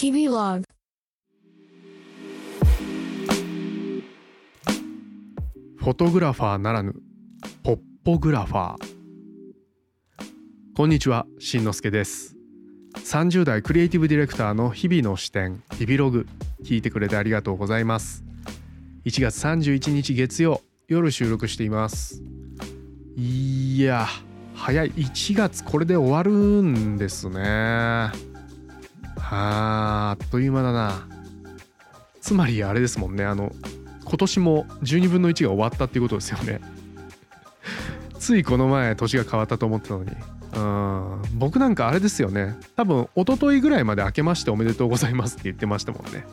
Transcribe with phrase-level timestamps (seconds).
[0.00, 0.64] 日々ログ
[5.76, 6.94] フォトグラファーならぬ
[7.64, 8.94] ポッポグラファー。
[10.76, 12.36] こんにちはしんのすけです。
[12.94, 16.28] 30代クリエイティブディレクターの日々の視点日々ログ
[16.62, 18.22] 聞いてくれてありがとうございます。
[19.04, 22.22] 1月31日月曜夜収録しています。
[23.16, 24.06] いや
[24.54, 24.92] 早い。
[24.92, 26.30] 1月これで終わる
[26.62, 28.27] んですね。
[29.20, 31.06] ああっという間だな。
[32.20, 33.24] つまりあれですもんね。
[33.24, 33.52] あの
[34.04, 36.60] 今年も12分の1が終わったっていうことですよね。
[38.18, 40.10] ついこの前年が変わったと思ってたのに。
[40.54, 41.38] うん。
[41.38, 42.56] 僕なんかあれですよね。
[42.76, 46.24] 多分一昨日ぐらいまで明けましておめでとうございますって言ってましたもんね。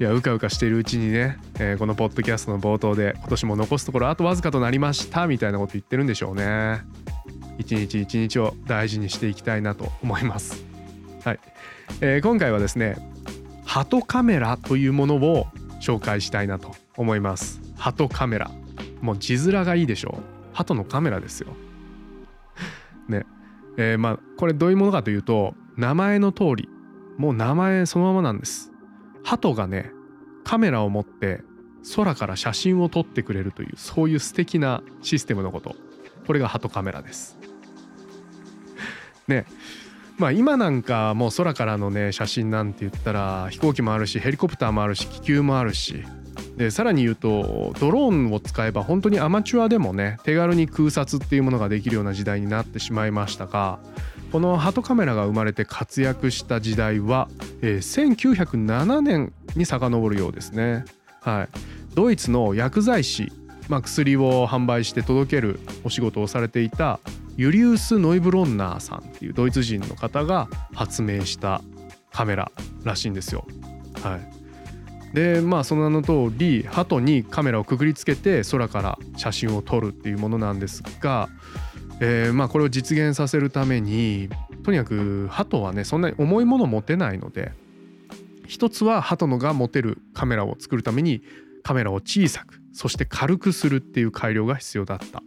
[0.00, 6.80] いやうかうかしてるうちにね、えーこのポッドキャストの冒頭で今年も残すところあとわずかとなりましたみたいなこと言ってるんでしょうね。
[7.58, 10.71] 一日一日を大事にしていきたいなと思います。
[11.24, 11.40] はい、
[12.00, 12.96] えー今回はですね
[13.64, 15.46] ハトカメラというものを
[15.80, 17.60] 紹介したいなと思います。
[17.76, 18.50] ハトカメラ。
[19.00, 20.22] もう字面がいいでしょう。
[20.52, 21.54] ハトのカメラですよ。
[23.08, 23.24] ね。
[23.76, 26.68] えーまあこれどういうものかというと名前の通り
[27.18, 28.72] もう名前そのままなんです。
[29.22, 29.92] ハトがね
[30.44, 31.42] カメラを持って
[31.96, 35.76] 空から写真を撮ってくれるというそういう素敵なシステムのこと。
[36.26, 37.38] これがハトカメラです。
[39.28, 39.46] ね。
[40.18, 46.04] まあ今なんかもう空からのね写真なんて言ったら飛行機もあるしヘリコプターもあるし気球もあるし
[46.56, 53.78] でさらに言うとドローンを使えば本当にアマチュアでもね手軽に空撮っていうものができるような時代になってしまいましたが
[54.32, 57.28] このハトカメラが生まれて活躍した時代は、
[57.60, 60.86] えー1907年に遡るようですね。
[61.20, 61.48] はい、
[61.94, 63.30] ドイツの薬剤師、
[63.68, 66.98] まあ、薬を販売して届けるお仕事をされていた
[67.42, 71.60] ユリウス・ノイブロンナーさんっていうドイツ人の方が発明した
[72.12, 72.52] カメラ
[72.84, 73.44] らしいんですよ。
[74.00, 74.20] は
[75.12, 81.28] い、でまあその名の通り鳩にカメラをくくりつけて空から写真を撮るっていうものなんですが、
[81.98, 84.28] えーまあこれを実現させるために
[84.62, 87.50] とにかく鳩はねそんなに重いもの持てないので
[88.46, 91.24] 一つは鳩のが持てるカメラを作るために
[91.64, 95.24] カメラを小さくそして軽くするっていう改良が必要だった。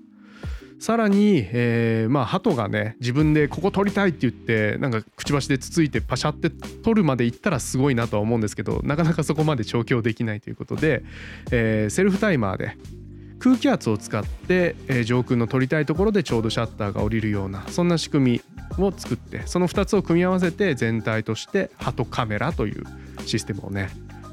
[0.79, 11.03] さらに、えーまあ鳩がね自分でここ撮りたいって言ってなんかくちばしでつついてパシャって撮るまで行ったらすごいなとは思うんですけどなかなかそこまで調教できないということで、
[11.51, 12.77] えーセルフタイマーで
[13.39, 18.41] 空気圧を使って、えー上空の撮りたいところでちょうどシャッターが降りるようなそんな仕組
[18.77, 22.83] みを作ってその2つを組み合わせて全体として鳩カメラという
[23.25, 23.89] システムをね、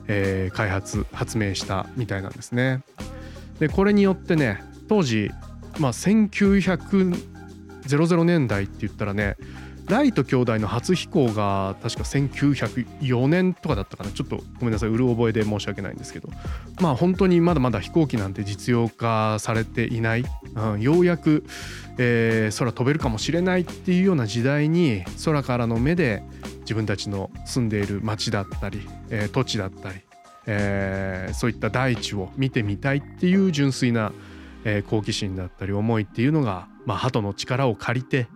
[0.08, 2.82] えー開発発明したみたいなんですね。
[3.60, 5.30] でこれによってね当時
[5.78, 9.36] まあ1900年代って言ったらね
[9.88, 14.10] ライト兄弟の初飛行が確か1904年とかだったかな。
[14.10, 16.28] ちょっとごめんなさいうる覚えで申し訳ないんですけど。
[16.80, 20.24] まあ本当にまだまだ飛行機なんて実用化されていない、
[20.54, 21.44] うん、ようやく、
[21.98, 26.22] えー空飛べるかもしれないっていうような時代に空からの目で
[26.60, 30.00] 自分たちの住んでいる町だったり、えー土地だったり、
[30.46, 34.12] えーそういった大地を見てみたいっていう純粋な、
[34.64, 38.28] えー好奇心だったり思いっていうのが、まあ、鳩の力を借りて、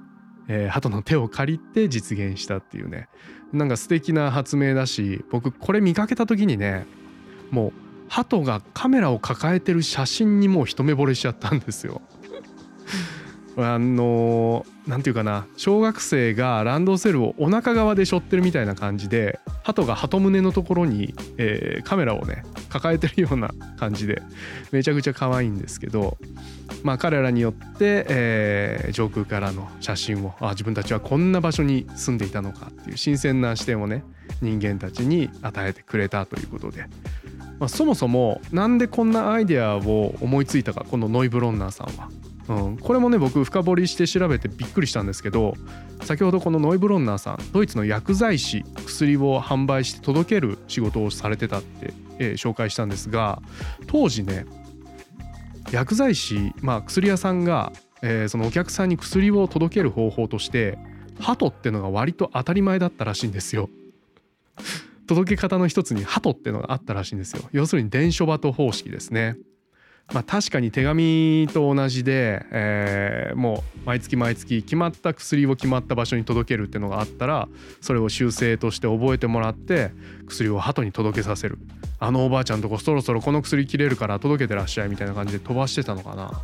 [0.48, 3.08] えー鳩の手を借りて実現したっていうね
[3.52, 6.86] なんか素敵な発明だし僕これ見かけた時にね
[7.50, 7.72] もう
[8.08, 12.00] 鳩がカメラを抱えてる写真にもう一目惚れしちゃったんですよ。
[13.58, 24.20] あのなんていうかな小学生がランドセルをお腹側で背負ってるみたいな感じで鳩が鳩胸のところに、えーカメラをね抱えてるような感じで
[24.72, 26.18] めちゃくちゃ可愛いんですけど
[26.82, 34.04] まあ彼らによって、えー上空からの写真をあ自分たちはこんな場所に住んでいたのかっていう新鮮な視点をね
[34.42, 36.86] 人間たちに与えてくれたということで、
[37.58, 42.08] まあ、そもそもなんでこんなアイデアを思いついたかこのノイブロンナーさんは。
[42.48, 45.54] うん、これもね僕深掘りして調べてびっくりしたんですけど
[46.02, 53.42] 先ほどこのノイブロンナーさんドイツの薬剤師薬を販売して届ける仕事をされてたって、えー紹介したんですが
[53.86, 54.46] 当時ね
[55.72, 57.72] 薬剤師、まあ、薬屋さんが、
[58.02, 60.78] えーそのお客さんに薬を届ける方法として
[61.18, 63.68] 鳩ってのが割と当たり前だったらしいんですよ。
[65.06, 67.42] 届け方の一つに鳩ってのがあったらしいんですよ。
[67.52, 69.36] 要するに伝書鳩方式ですね。
[70.12, 77.48] まあ、確かに手紙と同じで、えーもう毎月毎月決まった薬を決まった場所に届けるっていうのがあったら
[77.80, 79.92] それを修正として覚えてもらって
[80.26, 81.58] 薬を鳩に届けさせる。
[81.98, 86.42] あのおばあちゃんとこそろそろこの薬切れるから届けてらっしゃいみたいな感じで飛ばしてたのかな。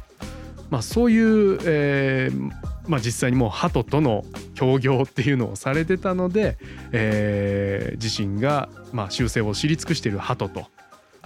[0.71, 2.51] まあ、そういう、えー
[2.89, 4.25] まあ、実際にもう鳩との
[4.55, 6.57] 協業っていうのをされてたので、
[6.93, 10.67] えー、自身がまあ習性を知り尽くしている鳩と。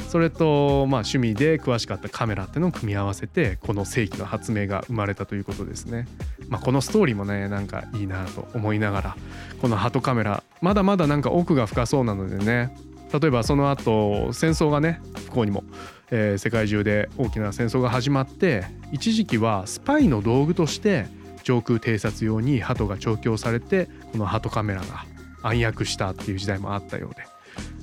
[0.08, 6.06] それとまあ趣味で詳しかったカメラっていうのを組み合わせてこの世紀の発明が生まれたということですね。
[6.48, 9.16] まあ、このストーリーもねなんかいいなと思いながら
[9.60, 12.76] この鳩カメラまだまだなんか奥が深そうなのでね
[13.20, 15.64] 例えばその後戦争がね不幸にも、
[16.10, 21.06] えー、世界中で大きな戦争が始まって一時期はスパイの道具として
[21.42, 25.04] 上空偵察用に鳩が調教されてこの鳩カメラが
[25.42, 27.24] 暗躍したっていう時代もあったようで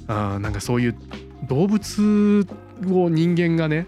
[0.07, 0.95] あなんかそういう
[1.48, 2.48] 動物
[2.90, 3.88] を人間がね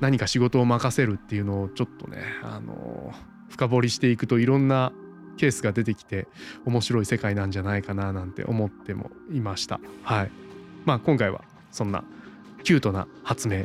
[0.00, 3.12] 何か仕事を任せるっていうのをちょっとねあの
[3.48, 4.92] 深掘りしていくといろんな
[5.36, 6.28] ケースが出てきて
[6.64, 9.80] 面白い世界なんじゃないかななんて思ってもいました。
[10.02, 10.30] はい。
[10.84, 12.04] まあ今回はそんな
[12.64, 13.64] キュートな発明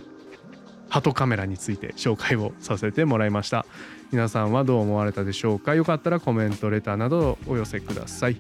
[0.90, 3.66] ハトカメラについて紹介をさせてもらいました。
[4.12, 5.76] 皆さんはどう思われたでしょうか？
[5.76, 8.38] よかったらコメントレターなどお寄せください。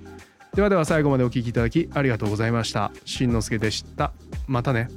[0.56, 2.92] ではでは最後までお聴きいただきありがとうございました。
[3.04, 4.14] しんのすけでした。
[4.48, 4.88] またね。